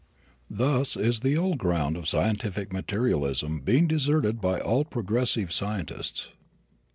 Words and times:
Thus 0.49 0.97
is 0.97 1.19
the 1.19 1.37
old 1.37 1.59
ground 1.59 1.95
of 1.95 2.07
scientific 2.07 2.73
materialism 2.73 3.59
being 3.59 3.85
deserted 3.87 4.41
by 4.41 4.59
all 4.59 4.83
progressive 4.83 5.51
scientists. 5.51 6.31